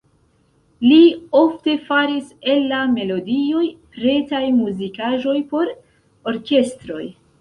[0.83, 1.01] Li
[1.39, 3.67] ofte faris el la melodioj
[3.99, 5.71] pretaj muzikaĵoj por
[6.33, 7.05] orkestroj.